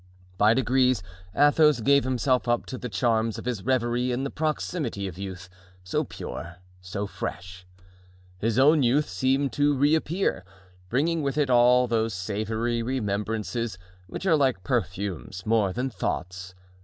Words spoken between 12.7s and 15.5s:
remembrances, which are like perfumes